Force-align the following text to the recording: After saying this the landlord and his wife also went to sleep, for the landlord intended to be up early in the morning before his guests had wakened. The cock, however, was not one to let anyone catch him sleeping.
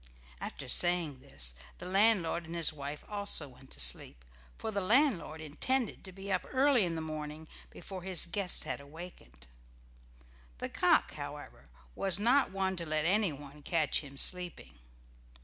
After 0.39 0.67
saying 0.67 1.19
this 1.19 1.53
the 1.77 1.85
landlord 1.87 2.47
and 2.47 2.55
his 2.55 2.73
wife 2.73 3.05
also 3.07 3.47
went 3.49 3.69
to 3.69 3.79
sleep, 3.79 4.25
for 4.57 4.71
the 4.71 4.81
landlord 4.81 5.41
intended 5.41 6.03
to 6.03 6.11
be 6.11 6.31
up 6.31 6.43
early 6.51 6.85
in 6.85 6.95
the 6.95 7.01
morning 7.03 7.47
before 7.69 8.01
his 8.01 8.25
guests 8.25 8.63
had 8.63 8.81
wakened. 8.83 9.45
The 10.57 10.69
cock, 10.69 11.13
however, 11.13 11.65
was 11.93 12.17
not 12.17 12.49
one 12.49 12.75
to 12.77 12.85
let 12.87 13.05
anyone 13.05 13.61
catch 13.61 13.99
him 13.99 14.17
sleeping. 14.17 14.79